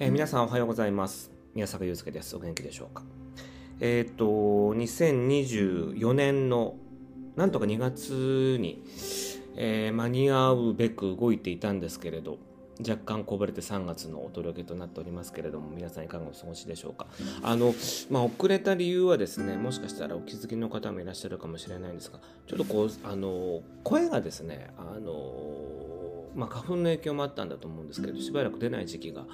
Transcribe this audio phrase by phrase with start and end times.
[0.00, 1.32] えー、皆さんおはようございます。
[1.56, 2.36] 宮坂祐介です。
[2.36, 3.02] お元気でしょうか？
[3.80, 6.76] えっ、と、2024年の
[7.34, 8.84] なんとか2月に、
[9.56, 12.38] えー、間に合うべく動いていたんですけれど、
[12.78, 17.08] 若干こぼれて3月のお届けとなっておりますけれども皆さんいかがお過ごしでしょうか？
[17.42, 17.74] あの、
[18.08, 29.24] まあ、遅れた理由はですねもしかしたらお気づきの方もいらっしゃるかもしれないんですがちょっとこうあの声がですねあの、まあ、花粉の影響もあったんだと思うんですけどしばらく出ない時期が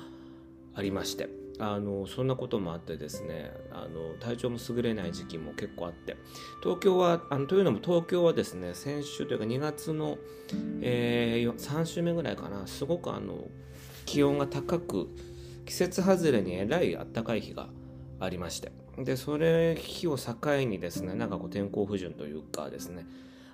[0.74, 1.28] ありまして
[1.58, 6.16] あのそんなこともあってですねあの体調も優れない時期も結構あって
[6.62, 10.18] 東京はあのというのも東京はですね先週というか2月の、
[10.80, 13.44] えー、3週目ぐらいかなすごくあの
[14.04, 15.08] 気温が高く
[15.64, 17.68] 季節外れにえらい暖かい日が
[18.20, 20.34] ありましてでそれ日を境
[20.66, 23.06] にですねなんかこう天候不順というかですね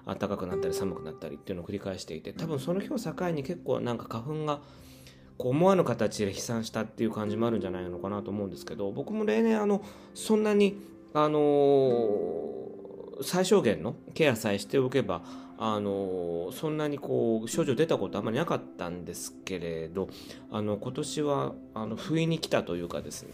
[0.06, 4.60] 暖かくなったり寒くなったりっていうのを繰り返していて多分その日を境に結構なんか花粉が
[5.40, 9.82] こう思わぬ形で飛散したっていう感じもあるんじゃないのかなと思うんですけど僕も例年あの
[10.14, 10.78] そんなに
[11.14, 15.22] あのー、最小限のケアさえしておけば
[15.56, 20.10] あのそんなにこう症状出たことあんまりなかったんですけれど
[20.50, 23.30] あの今年はあの不意に来たというかですね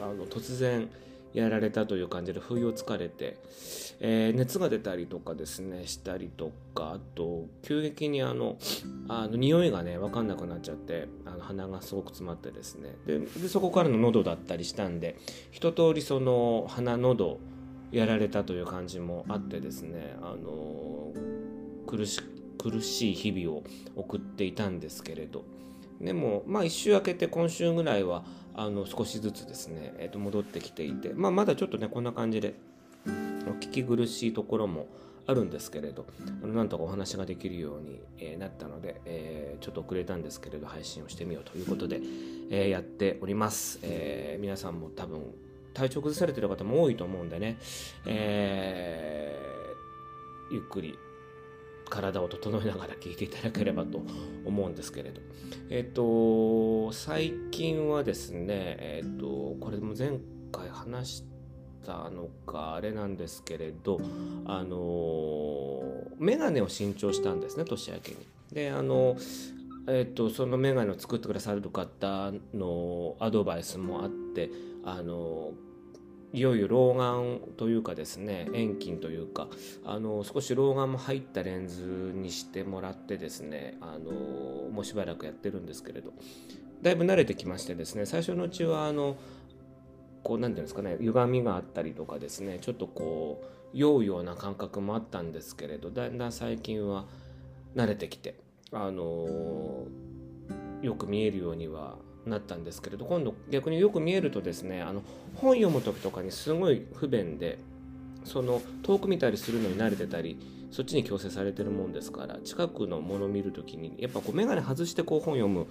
[0.00, 0.88] あの突然
[1.34, 3.36] やられたという感じで不意をつかれて、
[4.00, 8.56] えー、熱が出たりとかですねしたりとかあと急激にあの
[9.08, 12.94] あの匂いがね分かんなくなっちゃってあの鼻がすごく詰まってですね。
[13.04, 15.16] でそこからの喉だったりしたんで
[15.50, 17.40] 一通りその鼻喉
[17.90, 21.12] やられたという感じもあってですねあの
[21.86, 22.20] 苦し
[22.58, 23.64] 苦しい日々を
[23.96, 25.44] 送っていたんですけれど。
[26.00, 28.24] でもまあ一周明けて今週ぐらいは
[28.54, 32.54] あの少しずつですね、えー、と戻ってきていて、まあ、まだちょっとねこんな感じで
[33.60, 34.86] 聞き苦しいところも
[35.26, 36.06] あるんですけれど
[36.42, 42.00] あのなんとかお話ができるように、え、なったので、えー、ちょっと遅れたんですけれど配信をしてみようということで、
[42.50, 45.22] えー、やっております、えー、皆さんも多分
[45.72, 47.58] 体調崩されてる方も多いと思うんでね、
[48.06, 50.98] えー、ゆっくり
[51.88, 54.02] 体を整えながら聞いていただければと
[54.44, 55.20] 思うんですけれど。
[55.70, 60.18] えっ、と、最近はですね、えっ、と、これも前
[60.52, 61.24] 回話し
[61.84, 64.00] たのかあれなんですけれど、
[64.46, 65.82] あの、
[66.18, 68.18] メガネを新調したんですね、年明けに。
[68.52, 69.16] で、あの、
[69.86, 74.50] えっと、そのメガネを作ってくださる方のアドバイスもあって
[74.82, 75.52] あの
[76.34, 79.46] いよいよ老眼というかですね遠近というか
[79.84, 84.10] あの少し老眼も入ったレンズにしてもらってですねあの
[84.70, 86.12] もうしばらくやってるんですけれど。
[86.82, 89.16] だいぶ慣れてきましてですね最初のうちはあの
[90.22, 97.06] こう何て言うんですかね歪みがあったりとかですねちょっとこう酔うような感覚もあったんですけれどだんだん最近は
[97.74, 98.34] 慣れてきて
[98.70, 99.86] あの
[100.82, 101.96] よく見えるようには
[102.26, 105.02] なったんですけれど今度逆によく見えるとですねあの
[105.36, 107.58] 本読む時とかにすごい不便で
[108.24, 110.38] その遠く見たりするのに慣れてたり
[110.70, 115.66] そっちに強制されてるもんですから近くのもの見る時にやっぱこう眼鏡外してこう本読む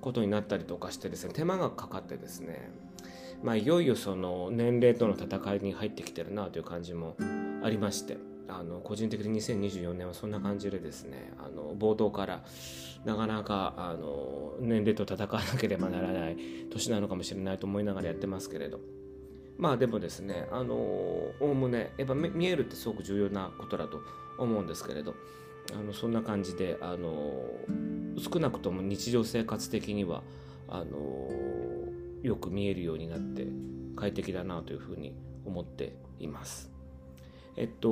[0.00, 2.70] ことになったりとかしてですね手間がかかってですね
[3.42, 7.16] まあいよいよその年齢との戦いに入ってきてるなという感じも
[7.62, 8.33] ありまして。
[8.48, 12.42] あの個人的に2024年はそんな感じでですねあの冒頭から
[13.04, 16.36] なかなかあの年齢と戦わなければならない
[16.70, 18.80] 年なのかもしれないと思いながらやってますけれど
[19.56, 24.00] まあでもですねあのおおむねやっぱ見えるってすごく重要なことだと
[24.38, 25.14] 思うんですけれど
[25.72, 27.46] あのそんな感じであの
[28.18, 30.22] 少なくとも日常生活的には
[30.68, 31.30] あの
[32.22, 33.46] よく見えるようになって
[33.96, 36.73] 快適だなというふうに思っています。
[37.56, 37.88] えっと、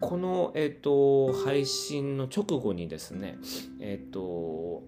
[0.00, 3.38] この、えっと、配信の直後にですね、
[3.80, 4.82] えっと、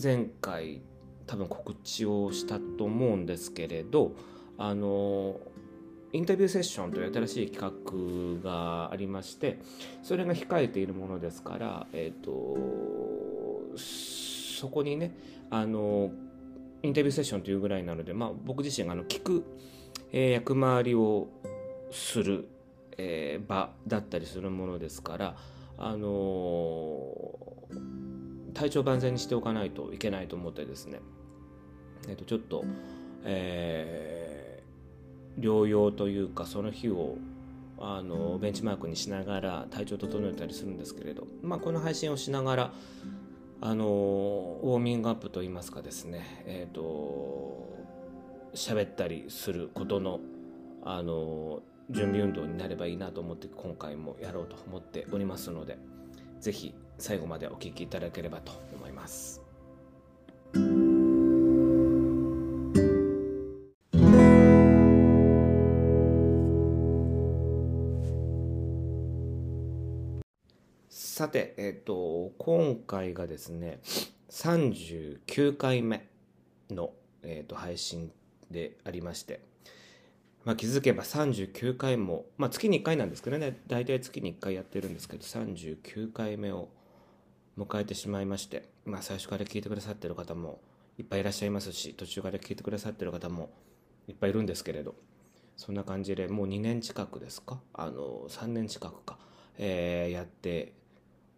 [0.00, 0.82] 前回
[1.26, 4.12] 多分告知をしたと思うんですけれど、
[4.58, 5.38] あの、
[6.12, 9.58] インタビューセッションという新しい企画がありまして、
[10.02, 12.56] それが控えているものですから、えっと、
[13.76, 15.16] そこにね、
[15.50, 16.10] あの、
[16.82, 19.44] インタビューセッションというぐらいなので、まあ、僕自身があの聞く、
[20.12, 21.28] えー、役回りを
[21.90, 22.48] する、
[22.96, 25.36] えー、場だったりするものですから、
[25.78, 31.00] あのー、体調万全にしておかないといけないと思ってですね、
[32.08, 32.64] えー、とちょっと、
[33.24, 37.16] えー、療養というかその日を
[37.78, 42.72] あのベンチマークにしながら体調整えたりするんですけれど、まあ、この配信をしながら
[43.60, 43.84] あの
[44.62, 47.76] ウォーミングアップといいますかですねえっ、ー、と
[48.54, 50.20] 喋ったりすることの
[50.82, 55.78] あの準備運動になればいいなと思って今回もやろうと思っておりますので
[56.40, 59.42] 是非最後までお聴きいただければと思います。
[70.88, 73.80] さて、えっと、今回がですね
[74.28, 76.06] 39回目
[76.68, 76.92] の、
[77.22, 78.12] えっと、配信
[78.50, 79.40] でありまして
[80.46, 86.68] まあ、気づけば39回も、まあ、月に1回なんですけどね、大体月に1回やってるんですけど、39回目を
[87.58, 90.60] 迎えてしまいまして、まあ、最初から聞いてくださってる方も
[90.98, 93.50] いっぱいいらっしゃいますし、途中から聞いてくださってる方も
[94.06, 94.94] いっぱいいるんですけれど、
[95.56, 97.60] そんな感じでもう2年近くですか？
[97.74, 99.18] あの、3年近くか、
[99.58, 100.74] えー、やって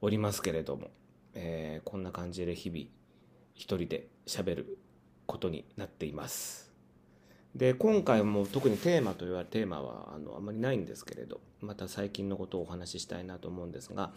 [0.03, 0.91] おりますけれども、
[1.33, 2.83] えー、こんな感じで日々
[3.55, 4.79] 一人で喋る
[5.25, 6.68] ことになっています。
[7.59, 14.13] で今回も特にテーマと言われテーマはあのあんまりないんですけれどまた最近のことをお話ししたいなと思うんですが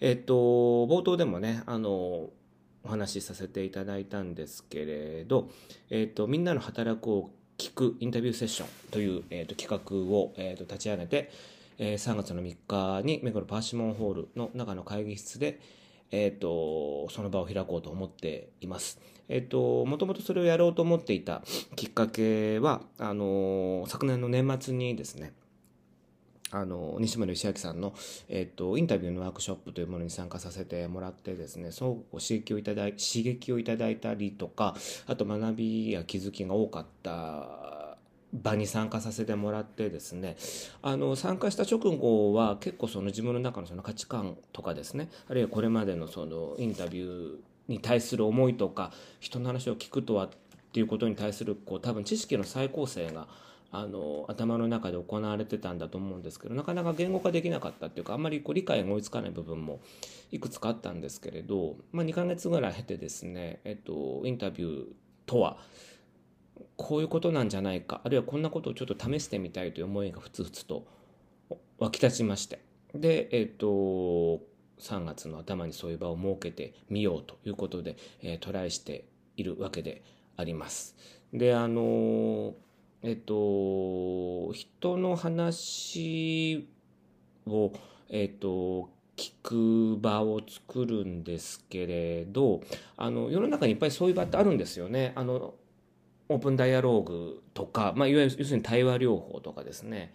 [0.00, 2.28] えっと冒頭でもねあの
[2.84, 5.48] お話しさせていただいたんですけれど、
[5.90, 11.30] えっと、みんなの働くを聞くインタビューセッションという、えっと、企画を、えっと、立ち上げて、
[11.78, 15.60] えー、3月の3日に目黒パーシモンホールの中の会議室で、
[16.12, 19.00] えっ、ー、と、その場を開こうと思っています。
[19.28, 21.42] えっ、ー、と、もともとそれをやろうと思っていた
[21.74, 25.32] きっかけは、あの、昨年の年末にですね、
[26.54, 27.94] あの西村義明さんの、
[28.28, 34.76] えっと、インタビューのワークショップというものに参加させてもらってですねそう刺激をいただい刺激をいただいたりとか
[35.06, 37.81] あと学びや気づきが多かった
[38.32, 40.36] 場に参加させてもらってですね
[40.82, 47.36] あの参加した直後は結構その自分の中のその価値観とかですねあるいはこれまでのそのインタビュー
[47.68, 50.30] に対する思いとか人の話を聞くとはっ
[50.72, 53.26] ていうことに対するこう多分知識の再構成が
[53.74, 59.80] あの頭の中で行われてたんだと思うんですけどなかなか言語化できなかったっていうかあんまりこう理解が追いつかない部分も
[60.30, 64.84] いくつかあったんですけれど、まあ、2ヶ月ぐらい経てですね、えっと、インタビュー
[65.24, 65.56] とは
[66.76, 70.86] こういうことなんじゃないかあるいはこんなことをちょっと試してみたいという思いがふつふつと
[71.78, 72.60] 湧き立ちまして
[72.94, 74.42] でえっ、ー、と
[74.80, 79.04] 3月の頭にそういう場を設けてみようということで、えー、トライして
[79.36, 80.02] いるわけで
[80.36, 80.96] あります。
[81.32, 82.54] であの
[83.02, 86.68] えっ、ー、と人の話
[87.46, 87.72] を
[88.08, 92.62] えっ、と聞く場を作るんですけれど
[92.96, 95.12] あの世の中にいっぱいそういう場ってあるんですよね。
[95.14, 95.54] あの
[96.28, 100.14] オープンダイアローグとか、まあ、いわゆる要するに対話療法とかですね。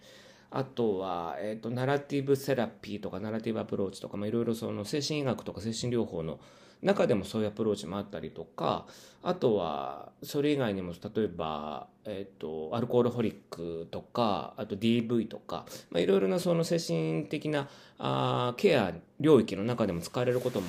[0.50, 6.40] あとは、えーと、ナラティブセラピーとかナラティブアプローチとか、まあ、いろいろその精神医学とか精神療法の
[6.82, 8.86] 中でもそういうアプローチもあったりとか
[9.22, 17.68] あとはそれ以外にも例えば、えーと、アルコールホリックとかあと DV とか、まあ、いろいろなその精神的な
[17.98, 20.68] あケア領域の中でも使われることも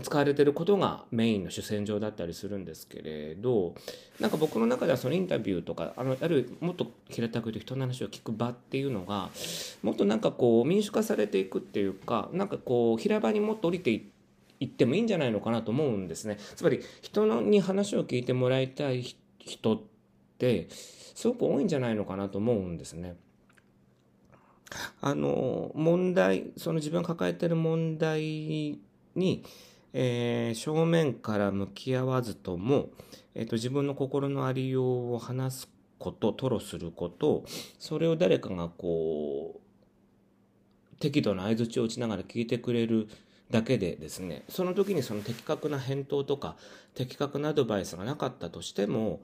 [0.00, 3.74] 使われてることがメインの主戦場だったりするんですけれど
[4.20, 9.28] なんか僕の中ではそのインタビューとかあのあるもっと平たく言うと人の話を聞く場っていうのが
[9.82, 14.10] もっとなんかこう民主化されていくっていうかなんかこう平場にもっと降りてい
[14.60, 16.38] いってもいいんじゃないのかなと思うんですね。
[16.54, 19.04] つまり人のに話を聞いてもらいたい
[19.40, 19.80] 人っ
[20.38, 23.16] てすごく多いんじゃないのかなと思うんですね。
[25.00, 28.78] あの問題その自分が抱えてる問題
[29.16, 29.44] に
[29.92, 32.90] えー、正面から向き合わずとも、
[33.34, 35.68] えーと、自分の心のありようを話す
[35.98, 37.44] こと吐露すること
[37.78, 43.08] それを誰かがこう適度な相づちを打ちながら聞いてくれる
[43.50, 46.56] だけでですねその時にその的確な返答とか
[46.94, 49.20] 的確なアドバイスがなかったとしても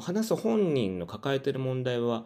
[0.00, 2.24] 話す本人の抱えてる問題は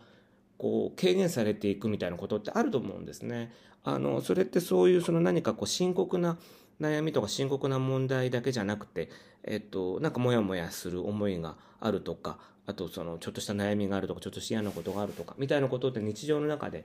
[0.59, 3.53] こう軽減されていくみたいなことってあると思うんですね。
[3.85, 6.39] あのそれってそういうその何かこう深刻な
[6.81, 9.11] 悩みとか深刻な問題だけじゃなくて、
[9.45, 16.85] えっと、なんかモヤモヤする思いがあるとか、あとそのちょっとした悩みがあるとか、ちょっとした嫌なことがあるとか、みたいなことって日常の中で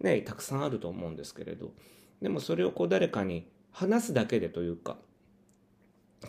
[0.00, 1.70] ね、たくさんあると思うんですけれど、
[2.22, 4.96] でもそれをこう誰かに話すだけでというか、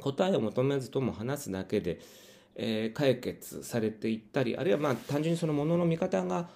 [0.01, 1.99] 答えを求めずとも話すだけで、
[2.55, 6.49] えー、解決されていったり、あるいはまあ単純にそのものの見方が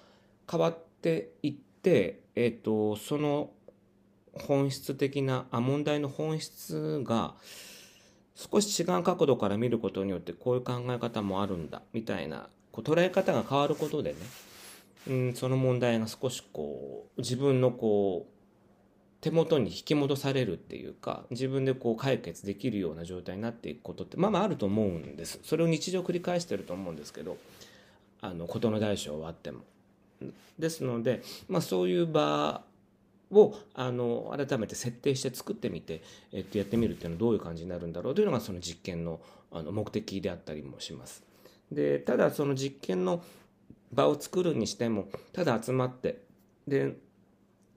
[0.50, 3.50] 変わっていって、えっ、ー、と、その
[4.34, 7.34] 本質的なあ問題の本質が
[8.34, 14.16] 少し違う角度から見ることによってこういう考え方もあるんだみたいなこう捉え方が変わることでね、
[15.08, 18.34] うん、その問題が少しこう自分のこう
[19.20, 27.38] 手元に引き戻されるっていうか自分でこう解決できるような状態になっていくことってまあまああると思うんですそれを日常繰り返してると思うんですけど
[28.20, 29.60] あの事の大小はあっても。
[30.58, 32.62] ですので、まあ、そういう場
[33.34, 41.24] をあの改めて設定して作ってみて、えっと、やってみるっていうのはどういう感じになるんだろうというのがその実験のあの目的であったりもします。
[41.70, 43.22] でただその実験の
[43.92, 46.22] 場を作るにしてもただ集まって
[46.66, 46.96] で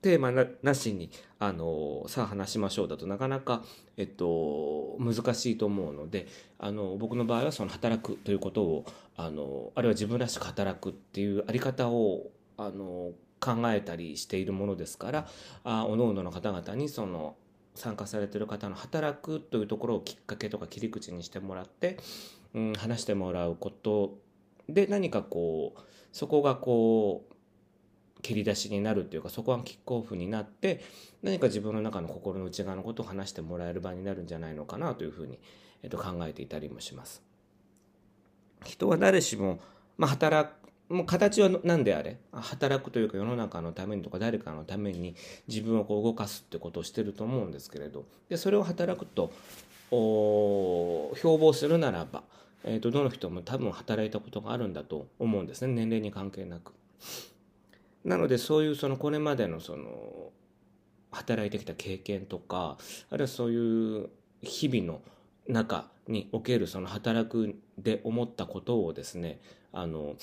[0.01, 0.31] テーマ
[0.63, 1.09] なしに、
[1.39, 3.63] あの、さあ話しましょうだとなかなか、
[3.97, 6.27] えっと、難しいと思うので、
[6.59, 8.85] あの、僕の場合はその働くということを、
[9.15, 15.27] あの、あるいは自分らしく働くっていうあり方を、あの、考えたりしているものですから、
[15.63, 17.36] あおのおのの方々にその、
[17.77, 22.00] 参加されてる方の働くというところをきっかけとか切り口にしてもらって、
[22.56, 24.17] うん、話してもらうこと
[24.67, 30.84] で何かこうそこがこう蹴り出しになるっていうかそこはキックオフになって
[31.22, 35.39] 何か自分の中の心の内側のことを話してもらえる場になるんじゃないのかなというふうに、
[35.84, 37.22] えっと、考えていたりもします。
[38.65, 39.60] 人は誰しも、
[39.98, 40.50] まあ、働
[40.89, 42.17] もう形は何であれ？
[42.32, 45.15] 働くというか世の中のためにとか誰かのために
[45.48, 48.06] 自分をこう動かすってことをしてると思うんですけれど。
[48.29, 49.32] でそれを働くと
[49.89, 52.24] 標榜するならば、
[52.63, 55.74] えー、とどの人も多分働いたことがあるんだと思うんですね。
[55.74, 56.74] 年齢に関係なく。
[58.06, 60.32] なのでそういうそのこれまでのその
[61.12, 62.77] 働いてきた経験とか
[63.10, 64.10] あるいはそういう
[64.41, 65.01] 日々の
[65.48, 69.39] 中におけるその働くで思ったことをですね
[69.74, 70.15] あの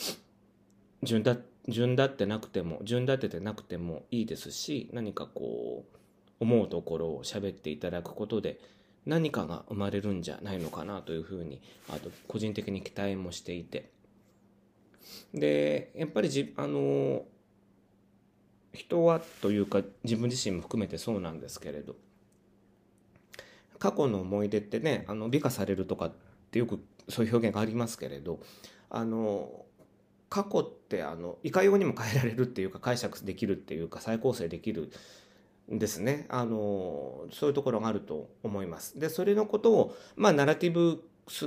[1.05, 1.37] 順だ
[1.69, 5.97] 順立ってなくても順立ててなくてもいいですし何かこう
[6.41, 8.61] 思うところを喋っていただくことで
[9.07, 13.91] 何かが生まれるんじゃないのかなというふうにあと個人的に期待もしていて。
[15.35, 17.25] でやっぱりじあの
[18.73, 21.95] 人はというか自分自身も含めてそうなんですけれど
[23.79, 26.13] 過去の思い出ってねあの美化されるとかっ
[26.51, 28.41] てよくそういう表現がありますけれど
[28.91, 29.67] あの
[30.35, 34.91] 過去ってあのいかようにも変えられるっていうか解釈できるっていうか再構成できる
[35.73, 36.27] んですね。
[36.29, 38.99] あのそういうところがあると思います。
[38.99, 41.05] でそれのことをまあナラティブ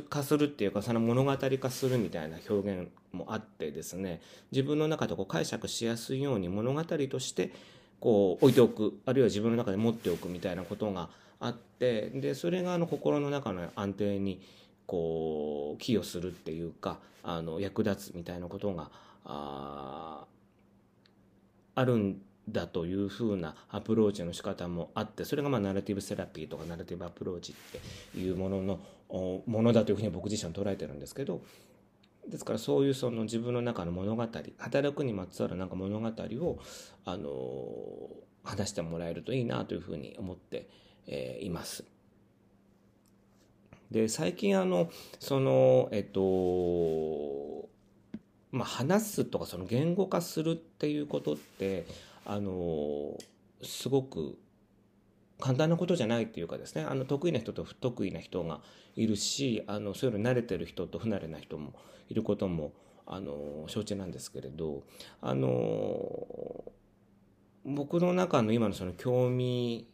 [0.10, 4.22] 化するっていうかその物語化するみたいな表現もあってですね。
[4.54, 7.52] 自分の中でこう解釈しやすいように物語として
[8.00, 9.02] こう置いておく。
[9.06, 11.10] あるいは自分の中で持っておくみたいなことが
[11.42, 12.10] あって。
[12.12, 14.40] でそれがあの心の中の安定に
[14.88, 18.90] こう寄与するっていうかあの役立つみたいなことが
[19.26, 20.26] あ
[21.76, 27.56] あるんだというふうなアプローチの仕方もあってそれがまあナラティブセラピーとかナラティブアプローチっ
[28.14, 28.80] ていうものの
[29.46, 31.42] ものだというふうに僕自身は捉えてるんですけど
[32.28, 34.28] ですからそういうその自分の中の物語
[34.58, 36.60] 働くにまつわるなんか物語を
[37.06, 38.10] あの
[38.44, 40.68] 話してもらえるといいなというふうに思って、
[41.08, 41.84] えー、います。
[43.92, 44.90] で最近あの
[45.20, 47.70] そのえっと
[48.52, 51.86] まあ話すとかその言語化するっていうことって
[52.26, 53.18] あの
[53.64, 54.38] すごく
[55.40, 58.60] 簡単なことじゃないっていうかですねあの得意な人と不得意な人が
[58.96, 61.74] いるしあのそういうの慣れてる人と不慣れな人も
[62.10, 62.74] いることも
[63.06, 64.84] あの承知なんですけれど
[65.22, 66.66] あの
[67.64, 69.88] 僕の中の今のその興味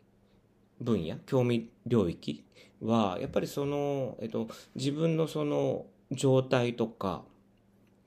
[0.83, 2.43] 分野興味領域
[2.81, 7.23] はやっぱりその、えっと、自分のその状態とか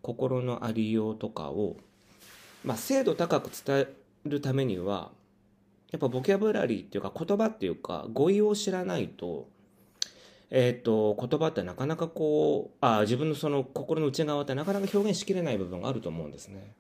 [0.02, 1.76] 心のありようとかを、
[2.64, 3.88] まあ、精度高く伝え
[4.24, 5.10] るためには
[5.90, 9.48] やっぱボキャブラリーっていうか言葉っていうか語彙を知らないと
[10.50, 16.72] えっ、ー、と言葉ってなかなかこうあ自分のその心の内側ってなかなか表現しきれない部分があると思うんですね。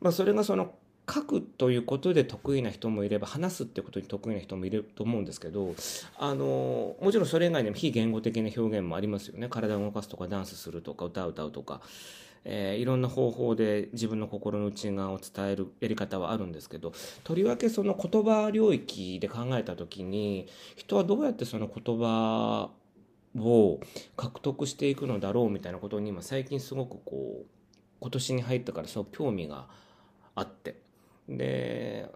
[0.00, 0.74] まあ、それがその
[1.10, 5.74] 書くということで得意な人もいれば話すってことに得意な人もいると思うんですけど
[6.18, 9.48] あのもちろんそれ以外にも非言語的な表現もありますよね。
[9.48, 11.80] 体を動かすとかダンスするとか歌を歌うとか。
[12.46, 16.92] えー、いろんな方法で自分の心の内側を伝えるやり方はあるんですけど
[17.22, 20.46] とりわけその言葉領域で考えた時に
[20.76, 22.68] 人はどうやってその言葉
[23.38, 23.80] を
[24.16, 27.46] 獲得していくのだろうみたいなことに今最近すごくこう
[28.00, 29.66] 今年に入ったからすごく興味が
[30.34, 30.83] あって。
[31.28, 32.10] で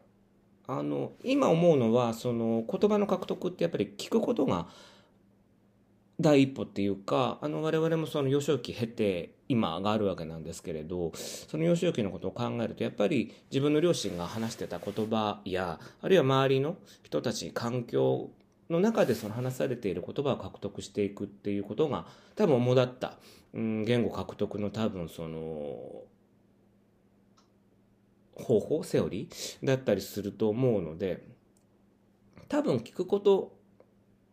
[0.66, 4.66] あの今思うのはその言葉の獲得ってやっぱり聞くことが
[6.20, 18.30] 第一歩っていうかあの我々もその幼少期経て今があるわけなんですけれどその幼少期のことを考えるとやっぱり自分の両親が話してた言葉やあるいは周りの人たち環境
[18.68, 23.14] の中でその話されている言葉を獲得していくっていうことが多分主だった、
[23.54, 26.02] うん、言語獲得の多分その
[28.38, 29.66] 方法セオリー？
[29.66, 31.26] だったりすると思うので
[32.48, 33.56] 多分聞くこと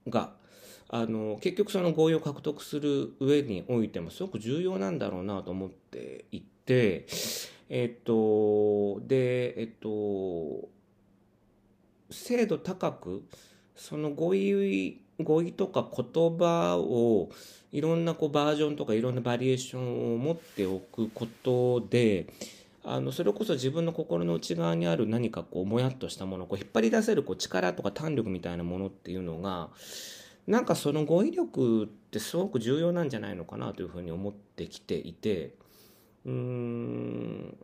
[0.08, 0.34] が
[0.90, 7.08] あの結局その合意を獲得する上においてもすごく重要なんだろうなと思っていて
[7.70, 10.70] えっとでえっと
[12.12, 13.24] 精度高く
[13.76, 17.30] その語彙語彙とか言葉を
[17.72, 22.28] いろんなこうバージョンとかいろんなバリエーションを持っておくことで
[22.88, 29.70] あのそれこそ自分の心の内側にある何かこうもやっとしたものこう引っ張り出せるこう力とか胆力みたいなものっていうのが
[30.46, 35.56] なんかその語彙力ってすごく重要なんじゃないのかなというふうに思ってきていて
[36.26, 37.58] うん。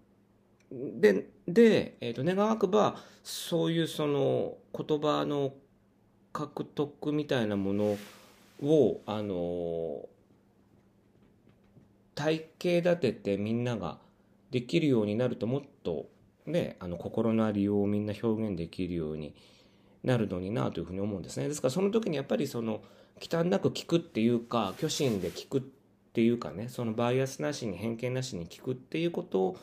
[0.72, 5.54] でで、えー、と願わくばそういうその言葉の
[6.34, 7.98] 獲得みたいなもの
[8.64, 10.08] をあの
[12.16, 14.00] 体系立ててみんなが
[14.52, 16.10] できるようになるともっと
[16.46, 19.34] ねあの心のありようをみんな表現できるように
[20.04, 21.48] なるのになというふうに思うんですね。
[21.48, 22.82] ですからその時にやっぱりその
[23.20, 25.62] 忌憚なく聞くっていうか虚心で聞くっ
[26.14, 29.56] ていうかねそのバイアスなしに偏見なしに聞くっていうこと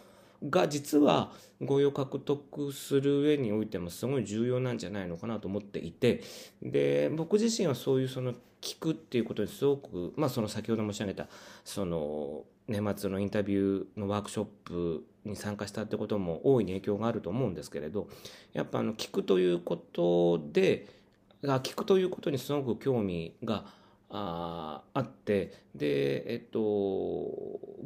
[0.48, 6.22] が実は語彙を獲得する上においてもすごい重要なんじゃないのかなと思っていて
[6.62, 11.26] で僕自身はそういうその聞くっていうことにすごくまあその先ほど申し上げた
[11.64, 18.08] その年末のインタビューのワークショップに参加したってことも大いに影響があると思うんですけれど
[18.52, 20.86] やっぱあの聞くということで
[21.42, 23.64] 聞くということにすごく興味が
[24.10, 26.58] ああってでえっと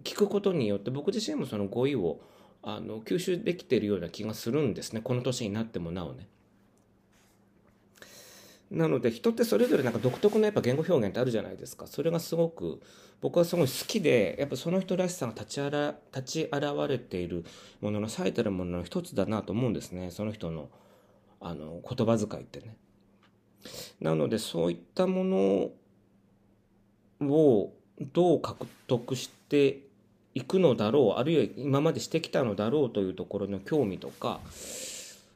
[0.04, 2.20] 聞くことによって僕自身もその語彙を
[2.62, 6.28] あの吸収できているような気がするんですねこの年になってもなおね。
[8.72, 12.80] なので人ってそれぞれなんか独特のやっぱ言語表現ってあるじゃないですかそれがすごく
[13.20, 17.44] 僕はすごい好きでやっぱその人らしさが立ちあら立ち現れている
[17.82, 20.70] ものの最たるものの一つだなと思うんですねその人の
[21.40, 22.76] あの言葉遣いってね。
[24.00, 25.70] なのでそういったもの
[27.28, 29.80] をどう獲得して
[30.34, 34.40] いくのだろうあるいは今までしてきたのだろうというところの興味とか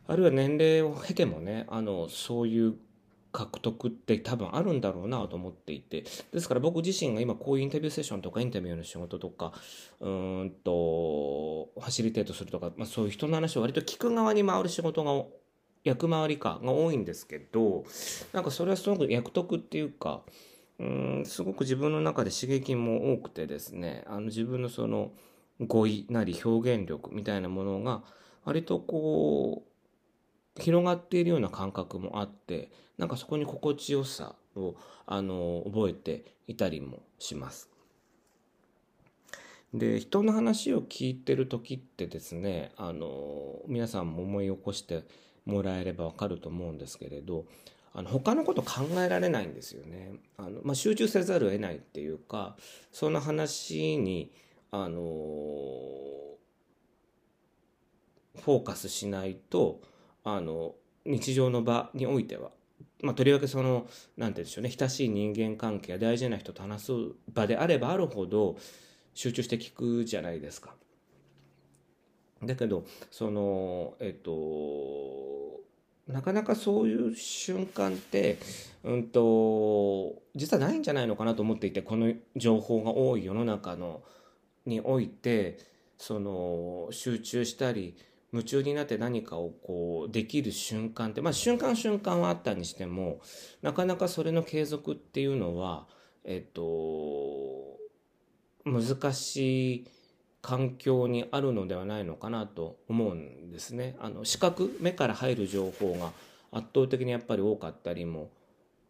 [0.08, 2.74] あるいは年齢を経てもねあのそういう
[3.36, 6.04] 獲得って多分あるんだろうなと思っていて。
[6.32, 9.52] ですから僕自身が今こういうインタビューセッションとかインタビューの仕事とか
[10.00, 15.24] うんとファシリテートするとか、まあ、そういう人の話を割と聞く側に回る仕事が
[15.84, 17.84] 役回りかが多いんですけど
[18.32, 20.22] なんかそれはすごく役得っていうか
[20.78, 25.12] うんすごく自分の中で刺激も多くてですねあの自分のその
[25.60, 28.02] 語彙なり表現力みたいなものが
[28.44, 29.75] 割とこう
[30.58, 34.74] 広がっているような感覚もあってなんかそこに心地よさを
[35.06, 37.70] あの覚えていたりもします。
[39.74, 45.02] で人の話を聞いてる時ってですねあの皆さんも思い起こして
[45.44, 47.44] もらえればわかると思うんですけれど
[47.92, 50.12] あの他のこと考えられないんですよね。
[50.36, 52.56] あのまあ、集中せざるを得ないっていうか
[52.92, 54.30] その話に
[54.70, 55.00] あの
[58.42, 59.80] フォーカスしないと
[60.28, 62.50] あの日常の場においては、
[63.00, 63.86] まあ、とりわけその何て
[64.16, 66.92] 言うんでしょうね親しい人間関係や大事な人と話す
[67.32, 68.56] 場であればあるほど
[69.14, 70.74] 集中して聞くじゃないですか。
[72.42, 75.60] だけどそのえっと
[76.08, 78.38] なかなかそういう瞬間って、
[78.84, 84.02] うんと、実はないんじゃないのかなと思っていてこの情報が多い世の中の
[84.66, 85.58] において
[85.98, 87.96] その集中したり
[88.32, 93.20] 夢中になって何かをこうできる瞬間ってまあ瞬間瞬間はあったにしても
[93.62, 95.86] なかなかそれの継続っていうのは
[96.24, 97.78] えっと
[98.64, 99.86] 難しい
[100.42, 103.96] 環境にあるのではないのかなと思うんですね。
[104.00, 106.12] あの視覚目から入る情報が
[106.52, 108.30] 圧倒的にやっぱり多かったりも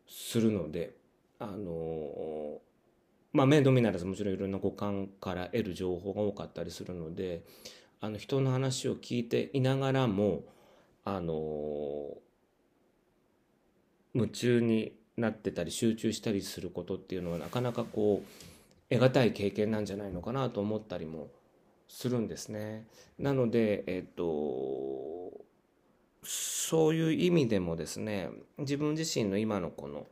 [0.06, 0.94] するので
[1.38, 2.60] あの
[3.32, 7.42] まあ目のみならずもちろんいろんな五感から得る情報が多かったりするので
[8.00, 10.42] あの人の話を聞いていながらも
[11.04, 12.16] あの
[14.14, 21.28] 夢中になってたり集中したりすることっていうのはなかなかこう得難い経験なんじゃないのかなと思ったりも
[21.88, 22.86] するんですね。
[23.18, 24.24] なので、えっと、
[26.22, 30.06] そういう意味でもですね自分自身の今のこの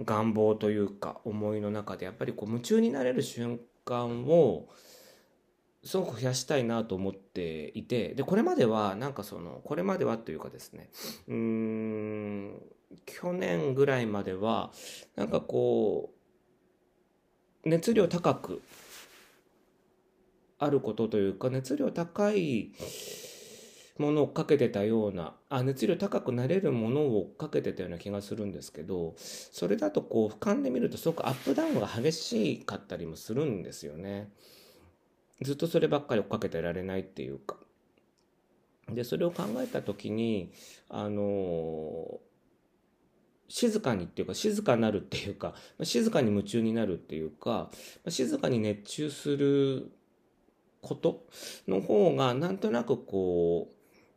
[0.00, 4.68] 願望というか思いの中でやっぱりこう夢中になれる瞬間を
[5.84, 10.90] すごく増やしたいなと思っていてでこれまではなんかそのこれまではというかですね
[11.28, 12.62] うん
[13.06, 14.70] 去年ぐらいまでは
[15.16, 16.10] なんかこ
[17.64, 18.62] う熱量高く
[20.58, 22.70] あることというか熱量高い
[23.98, 34.30] ものをかけてたようなあ熱量高くなれるものをかけてたような気がするんですけどそれだとこう俯瞰で見るとすごくアップダウンが激しかったりもするんですよね。
[35.42, 37.56] ずっとそればっかり追っかけてられないっていうか。
[38.88, 40.52] でそれを考えた時に
[40.88, 42.20] あの
[43.48, 47.70] 静かにっていうか静かになるっていうか静かに夢中になるっていうか
[48.08, 49.92] 静かに熱中する
[50.80, 51.24] こと
[51.68, 53.68] の方がなんとなくこ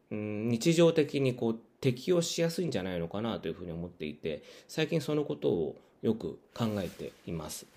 [0.10, 7.68] う、うん、日常的にこう適用しやすいんじゃないのかなというふうに思っていて最近そのことをよく考えています。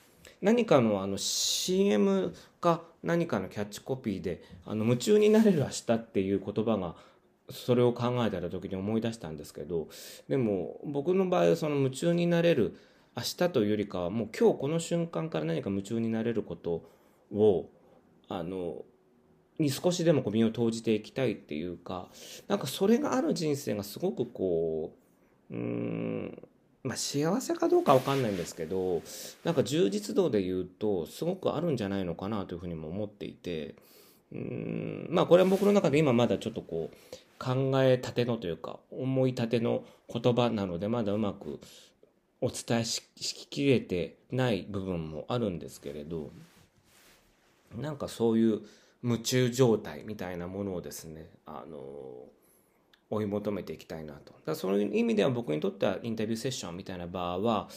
[0.41, 6.97] 何かのあの CM か何かのキャッチコピーで「あの夢中になれる明日」っていう言葉が
[7.51, 9.89] それを考えた時に思い出したんですけど
[10.29, 12.77] でも僕の場合はその夢中になれる
[13.17, 16.85] 明日というよりかはもう今日この瞬間から何か夢中になれること
[17.33, 17.69] を
[18.29, 18.85] あの
[19.59, 22.09] に少しでもこう身を投じていきたいっていうか
[22.47, 24.95] なんかそれがある人生がすごくこ
[25.51, 26.49] ううん
[26.83, 29.03] まあ幸せかどうかわかんないんですけど
[29.45, 33.75] なんか充実度で言うとすごくあるんじゃないのかなというふうにも思っていて
[34.33, 41.61] うんまあこれは僕の中で今まだちょっとこう考えたてのというか思いたての言葉なのでまだうまく
[42.41, 43.03] お伝えし
[43.51, 46.31] きれてない部分もあるんですけれど
[47.77, 48.61] なんかそういう
[49.03, 51.79] 夢中状態みたいなものをですねあの
[53.11, 54.35] 追い求めていきたいなと。
[54.45, 57.69] だそういう意味では僕にとってはインタビューセッションみたいな場は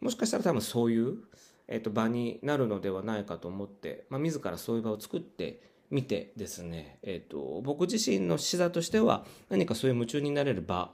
[0.00, 1.18] もしかしたら多分そういう、
[1.66, 5.60] えー、と場になるのではないかと思って、まあ、自らそういう場を作って
[5.90, 10.90] みてですね、えーと、僕自身の視座としては何かそういう夢中になれる場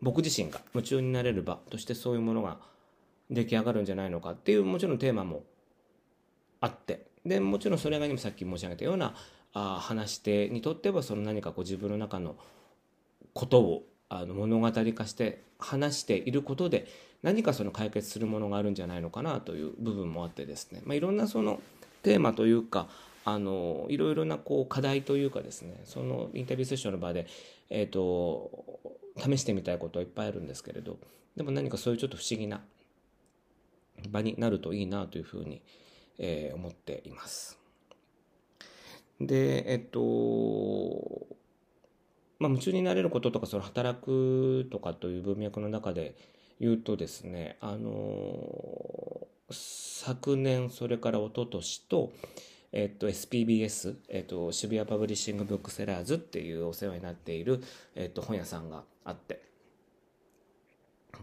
[0.00, 2.58] 僕自身が夢中になれる場としてそういうものが
[3.30, 5.44] 出来上がるんじゃないのかっていうもちろんテーマも
[6.60, 9.14] あってでもちろんそれが今さっき申し上げたような
[9.54, 12.36] あ話し手にとってはその何かこう自分の中の
[13.34, 16.86] ことをあの物語化して話していることで
[17.22, 21.60] 何かその解決するものがあるんじゃないのかなという部分もあってですね、まあ、いろんなその
[22.02, 22.88] テーマというか
[23.24, 27.26] あのいろいろなこう課題というかですねそのインタビューセッションの場で、
[27.70, 28.80] えーと、
[29.16, 30.98] 試してみたいことはいっぱいあるんですけれど
[31.36, 32.60] でも何かそういうちょっと不思議な
[34.10, 35.62] 場になるといいなというふうに
[36.18, 37.58] えー、思っています。
[39.20, 40.00] で、えっと、
[42.42, 46.16] まあ、夢中になれることとか、その働くとかという文脈の中で
[46.60, 52.12] 言うとですね、あの、昨年、それから一昨年と、
[52.72, 57.62] えっと、SPBS、えっと、渋谷パブリッシングブックセラーズっていうお世話になっている、
[57.94, 59.40] えっと、本屋さんがあって、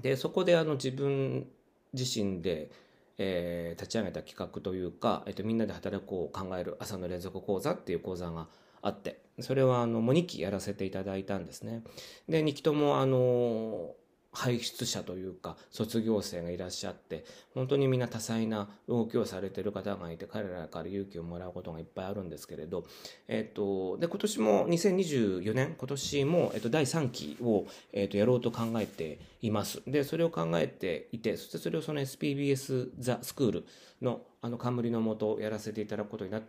[0.01, 1.47] で、そこであの自分
[1.91, 2.71] 自身で、
[3.17, 8.47] えー、立ち上げた企画というか、えーと、みんなで働こう考える朝の連続講座っていう講座が
[8.81, 9.19] あって。
[9.41, 11.83] それはあのもう2期やらせていただいたんですね。
[12.27, 13.95] で2期ともあの
[14.31, 17.25] 輩出者というか卒業生がいらっしゃって
[17.55, 22.85] 本当にみんな多彩な動きをされてる方がいて彼らから勇気をもらうことがいっぱいあるんですけれど、
[23.27, 33.65] えっと、で今年も2024年今年も、えっと、第3期を、えっと、やろうと考えていますでそれを考えていてそしてそれをその SPBS ザ・スクール
[34.01, 36.41] のあの冠のもとやらせていただくことになっ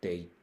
[0.00, 0.39] ていて、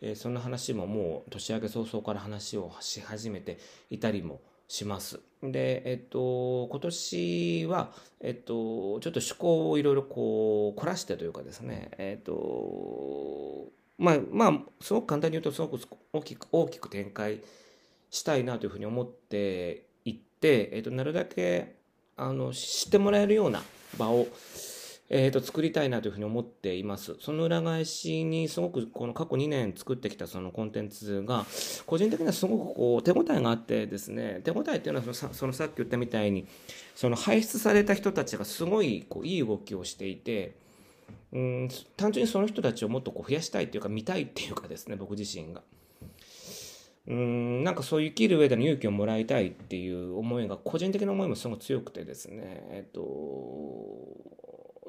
[0.00, 3.58] えー、そんな話ももう年明け早々から話をし始めて
[3.90, 5.20] いたりもします。
[5.42, 13.68] で、えっと、今年は、えっと、ちょっと趣向をいろいろこう、凝らしてというかですね、えっと、
[13.98, 15.80] まあ、まあ、すごく簡単に言うと、すごく
[16.12, 17.40] 大きく、大きく展開
[18.10, 21.76] したいなというふうに思っていって、えっと、なるだけ、
[22.16, 23.62] あの、知ってもらえるような
[23.96, 24.26] 場を、
[25.10, 27.16] えー、と作りたいなというふうに思っています。
[27.20, 31.46] その裏返しにすごくこの過去2年作ってきたそのコンテンツが
[31.86, 36.46] 個人的にはすごくこう手応えがあってですね手応えっていうのはそのさそのさっき言ったみたいに
[36.94, 40.56] その輩出された人たちがすごいこういい動きをしていて
[41.32, 45.62] うん単純にその人たちをもっとこう増やしたいというか見たいっていうかですね僕自身が。
[47.06, 53.00] うんなんかそういう生きる上での勇気をもらいたいっていう思いが個人的な思いもすごく強くてですねえっと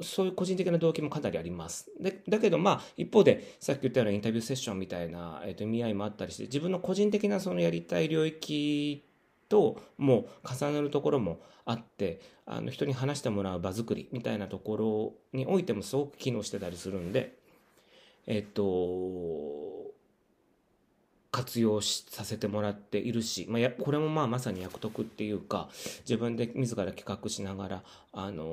[0.01, 1.89] そういう個人的な動機もかなりあります。
[1.99, 9.03] でだけどまあ一方でさっき言ったようなインタビューセッションみたいな、えー、と意味合いもあったりして自分の個人的なそのやりたい領域
[9.49, 17.38] ともう重なるところもあってあの人に話してもらう場作りみたいなところにおいてもすごく機能してたりするんで
[18.27, 18.62] えっ、と
[21.49, 25.67] 活用させてもらっているし、まあ、これもまあまさに役得っていうか
[26.01, 27.83] 自分で自ら企画しながら、
[28.13, 28.43] あの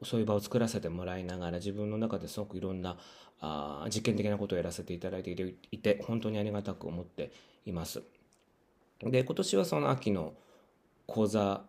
[0.00, 2.96] ー、そういう場を作らせてもらいながら自分の中ですごくいろんな
[3.40, 5.30] あ実験的なことをやらせていただいて
[5.70, 7.30] いて本当にありがたく思って
[7.66, 8.02] います。
[9.00, 10.32] で今年はその秋の
[11.06, 11.60] 講座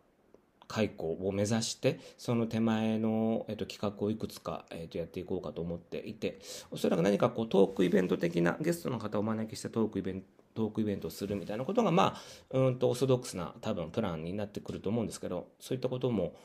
[0.68, 6.40] 開講を目指してその手前の、えっと、企画をいくつか、えっと、やっていこうかと思っていて
[6.72, 12.16] おそらく何かこうトークイベント的なゲストの方をお招きしてトークイベントトークイベントをするみたいなことがま
[12.52, 16.36] あうんとオーソドックスな多分プランになってくると思うんですけどそういったことも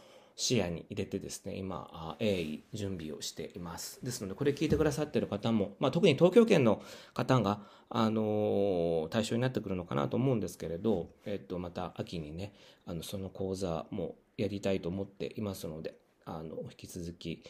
[0.41, 3.99] 視野に入れてですね、今、鋭意準備をしています。
[4.05, 6.81] ですので、これ聞いてくださってる方も、まあ、特に東京圏の
[7.13, 12.53] 方が、あのー、対象になってくるのかなと思うんですけれど、えっと、また秋にね、
[12.87, 17.43] あの、その講座もやりたいと思っていますので、あの、引き続き、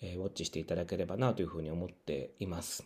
[0.00, 2.84] えー、ウォッチしていただければなというふうに思っています。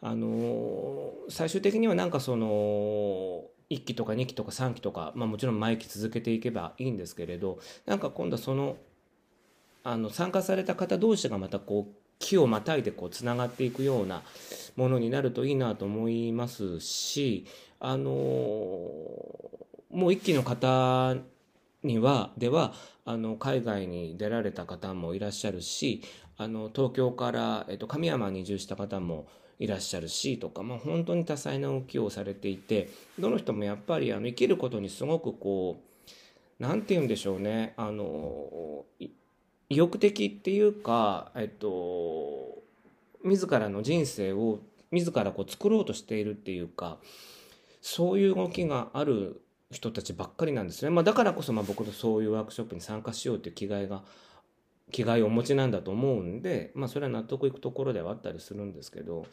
[0.00, 3.39] あのー、最終的にはなんかその、
[3.70, 8.76] 1期とか2期とか3期とか、まあ、もちろん毎期続けていけばいいんですけれどなんか今度はその
[9.82, 14.22] あの参加された方同士がまたこう木をまたいでこうつながっていくような
[14.76, 17.46] ものになるといいなと思いますし
[17.78, 21.16] あのもう一期の方
[21.82, 22.74] にはでは
[23.06, 26.02] あの海外に出られた方もいらっしゃるし
[26.36, 29.30] あの東京から、えっと、神山に移住した方もいらっしゃる
[29.60, 36.12] いらっしゃるしとか、まあ、本当に多彩な動きをされていてどの人もやっぱりあの生きることにすごくこう
[36.58, 42.58] 何て言うんでしょうねあの意欲的っていうか、えっと、
[43.22, 44.58] 自らの人生を
[44.90, 46.96] 自らこう作ろうとしているっていうか
[47.82, 50.90] そういう動きがある人たちばっかりなんですね。
[50.90, 54.02] まあ、だからこそま僕とそういうワークショップに参加しようっていう気概が
[54.90, 59.26] 気概をお持ちなんだと思うんで、まあ、それは納得いくところではあったりするんですけど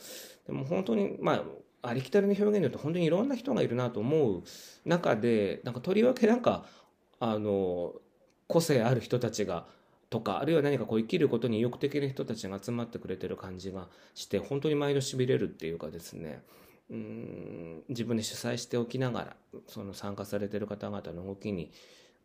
[0.46, 1.44] でも本当にまあ
[1.90, 4.44] ありきたりの表現で言うと本当にいろんな人がいるなと思う
[4.86, 6.66] 中でなんかとりわけなんか
[7.20, 7.94] あの
[8.48, 9.66] 個性ある人たちが
[10.10, 16.42] とかあるいは何かこう生きることに意欲的な人たちが集まってくれてる感じがして本当に毎度しびれるっていうかですね
[16.90, 19.36] うん自分で主催しておきながら
[19.68, 21.72] その参加されてる方々の動きに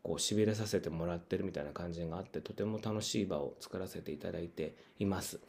[0.03, 5.39] こうしびれさせてもらってるみたいな感じがあってとても楽しい場を作らせていただいています。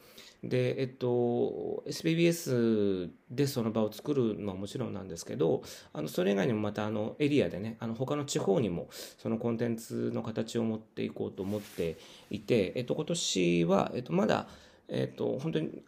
[0.43, 8.87] でえっと SPBS でその場を作るのはもちろんなんですけどあのそれ以外にもまたあのエリアでねあの他の地方にも
[9.17, 11.97] そのコンテンツの形を持っていこうと思って
[12.29, 14.47] いて、えっと、今年は、えっと、まだ
[14.87, 15.83] えっと、本当に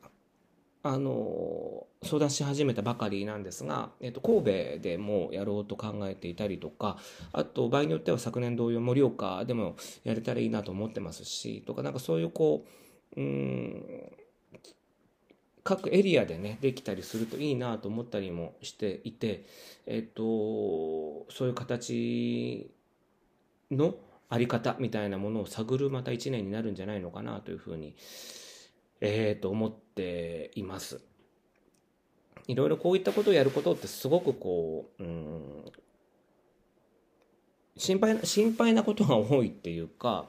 [0.90, 4.44] あの相談し始めたばかりなんですが、えっと、神戸
[4.80, 6.98] でもやろうと考えていたりとか
[7.34, 12.66] あと場合によっては昨年同様盛岡でもやれたらいいなと思ってますしとかなんかそういうこ
[13.16, 13.84] ううん
[15.64, 19.46] 各エリアでねできたりするといいなと思ったりもしていて、
[19.86, 20.24] えっと、
[21.30, 22.72] そういう形
[23.70, 23.96] の
[24.30, 27.96] あり方みたいなものを探るまた1年になるんじゃないのかなというふうに
[29.02, 31.02] えー、と思っています。
[32.48, 35.66] いろいろこういったことをやることってすごくこう、うん、
[37.76, 40.28] 心配な、心配なことが多いっていうか、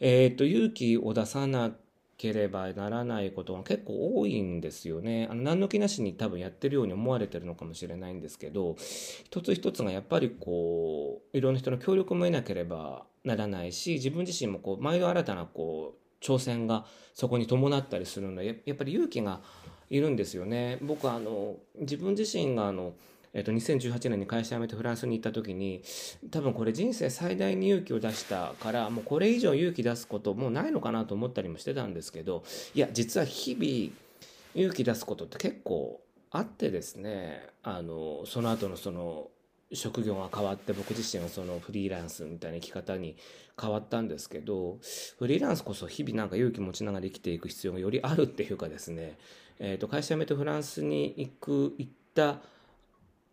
[0.00, 1.72] えっ、ー、と、勇気を出さな
[2.18, 5.28] ければならないことが結構多いんですよね。
[5.30, 16.84] あの何の気なしに多分やってるように思われてるのかもしれないんですけど、一つ一つがやっぱりこう、いろんな人の協力も得なければならないし、自分自身もこう、毎度新たなこう、挑戦が
[17.14, 19.40] そこに伴ったりするのでやっぱり勇気が
[19.88, 20.78] いるんですよね。
[20.82, 22.94] 僕はあの自分自身があの
[23.36, 25.82] えっと、2018年に会社辞めてフランスに行った時に
[26.30, 33.94] 多分これ人生最大に勇気を出したからもうこれ以上勇気出すこともうないのかなと思ったりもしてたんですけどいや実は日々
[34.54, 39.28] 勇気出すことって結構あってですねあのその後のその
[39.72, 43.16] 職業が変わって僕自身はそのフリーランスみたいな生き方に
[43.60, 44.78] 変わったんですけど
[45.18, 49.18] フリーランスこそ日々なんか勇気持ちながら生きていく必要がよりあるっていうかですね、
[49.58, 52.38] えー、と会社辞めてフランスに行く行った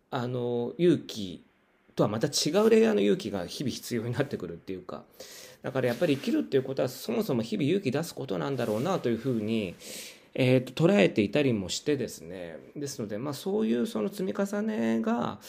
[0.10, 1.46] あの勇気
[1.96, 5.04] とはまた違うレイヤーの勇気が日々必要になってくるっていうか。
[5.62, 9.76] だからやっぱり生きるっていうことはそもそも日々勇気出すことなんだろうなというふうに
[10.36, 12.58] えーと、捉えていたりもしてですね。
[12.76, 15.40] ですので、まあ、そういうその積み重ねが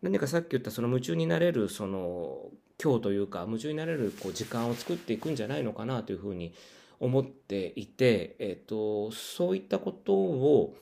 [0.00, 2.50] 何かさっき言ったその夢中になれるその
[2.82, 6.54] 今日というか夢中になれるこう時間を作っていくんじゃないのかなというふうに
[7.00, 10.76] 思っていて、えーと、そういったことを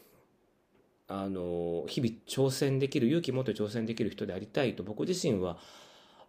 [1.08, 5.56] あの日々挑戦できる勇気持って挑戦できる人でありたいと僕自身は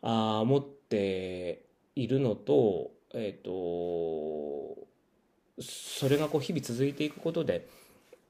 [0.02, 4.87] あ思っているのと,、えーと
[5.60, 7.68] それがこう日々続いていくことで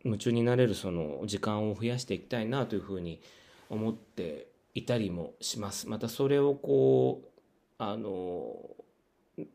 [0.04, 3.22] 夢中になれるその時間を増やしていきたいなというふうに
[3.70, 5.90] 思っていたりもします。
[5.90, 7.30] またそれをこう
[7.78, 8.56] あの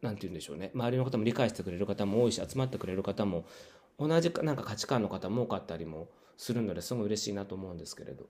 [0.01, 3.45] なんて言うんでしょうね周りの方も理解してくれる方も多いし集まってくれる方も
[3.99, 8.27] 同じなんか価値観の方も多かったりもするのですごい嬉しいなと思うんですけれど。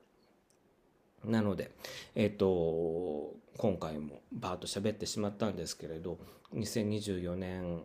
[1.25, 1.71] なので、
[2.17, 6.19] えっ、ー、と、今回もバーッと喋ってしまったんですけれど、
[6.53, 7.85] 2024年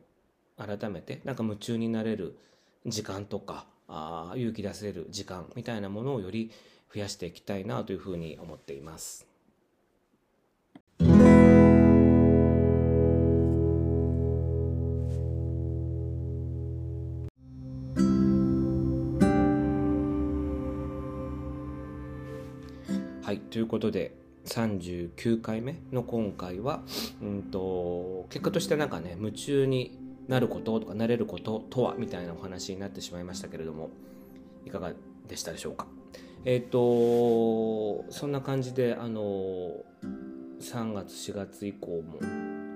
[0.58, 2.38] 改めてなんか夢中になれる
[2.86, 6.52] 時間とかあ勇気出せる時間みたいなものをより
[6.94, 9.28] 増やしていきたいなというふうに思っています。
[23.24, 24.16] はい、ということで
[24.46, 26.82] 39回目の今回は、
[27.22, 33.90] うんと、と結果としてなんかね夢中になることとかなれることとはみたいなお話になってしまいましたけれども
[34.66, 34.92] いかが
[35.28, 35.88] でしたでしょうか？
[36.46, 39.84] えっ、ー、とそんな感じであの
[40.60, 42.20] 3月4月以降も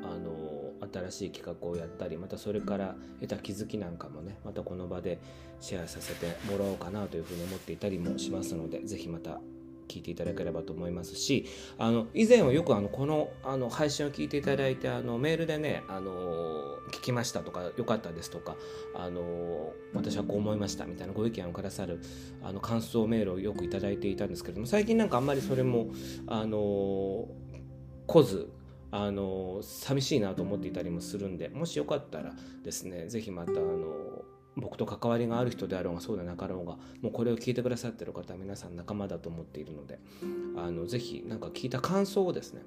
[0.03, 0.73] あの
[1.09, 5.19] 新しい企画をやったりまたそれから得た気づきなんかもねまたこの場で
[5.59, 9.39] シェアさせてもらおうかなというふうに思っていたりもしますので是非また
[9.91, 11.45] 聞いていただければと思いますし
[11.77, 16.11] あの以前はよくあのこのあの配信を聞いていただいてあのメールでねあの
[16.91, 18.55] 聞きましたとか良かったですとか
[18.95, 21.99] あの私はこう思いましたみたいなご意見をくださる
[22.43, 25.87] あの感想メールをよくいただいていたんですけれども最近なんかあんまりそれも
[26.27, 27.27] あの
[28.07, 28.51] 来ず
[28.91, 34.23] あの寂しいなと思っていたりもするんでもしよかったらですね是非またあの
[34.57, 39.99] 僕と関わりがある人であろうがそうでなかろうがもうこれを聞いてくださってる方は皆さん仲間だと思っているので
[40.57, 42.61] あのぜひ何か聞いた感想をですね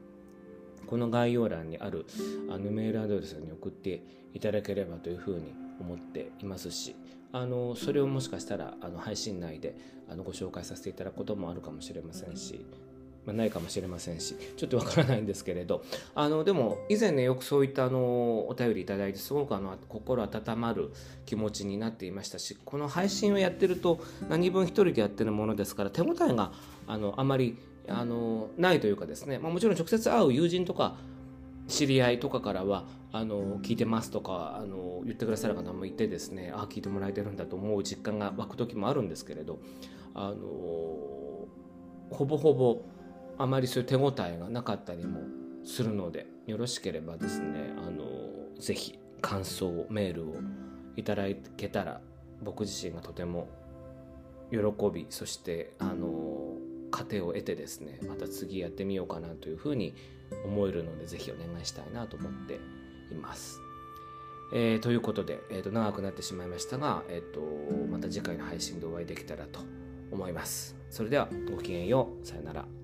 [0.86, 2.06] この概要欄にある
[2.50, 6.96] あのメールアドレスに送っていただければというふうに思っていますし
[7.32, 9.76] あのそれをもしかしたらあの配信内で
[10.08, 12.64] あのご紹介させていただくこともあるかもしれませんし
[13.26, 15.82] まあ、ないかもしれませんしちょっとわからないんですけれど。
[16.14, 20.92] あのでも以前ねよくそういったあのお便りいただいてすごくあの心温まる
[21.26, 26.52] 気持ちになっていましたしこの配信をやってると何分一人でやってるものですから手応えが
[26.86, 27.58] あのあまり
[27.88, 30.96] あのないというかですね、まあ、もちろん直接会う友人とか
[31.68, 39.58] 知り合いとかからはあの聞いてますとかあの言ってくださる方もいてですねあ聞いてもらえてるんだと思う実感が湧く時もあるんですけれど
[40.14, 40.36] あの
[42.10, 42.82] ほぼほぼ
[43.38, 45.20] あまりそういう手応えがなかったりも
[45.64, 48.04] するのでよろしければですねあの
[48.60, 50.34] ぜひ感想メールを
[50.96, 51.24] いただ
[51.56, 52.00] けたら
[52.42, 53.48] 僕自身がとても
[54.50, 54.58] 喜
[54.92, 56.54] びそしてあの
[56.92, 59.94] 糧を得てですねまた次やってみようかなというふうに
[60.44, 62.60] 思えるのでぜひお願いしたいなと思って
[63.10, 63.60] います。
[64.52, 67.40] えー、ということで、えー、と長くなってしまいましたが、えーと
[67.90, 69.60] また次回の配信でお会いできたらと
[70.12, 70.76] 思います。
[70.90, 72.26] それではごきげんよう。
[72.26, 72.83] さよなら。